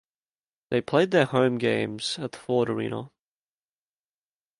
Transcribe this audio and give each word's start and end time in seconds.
They 0.71 0.81
played 0.81 1.11
their 1.11 1.25
home 1.25 1.59
games 1.59 2.17
at 2.17 2.31
the 2.31 2.39
Ford 2.39 2.71
Arena. 2.71 3.11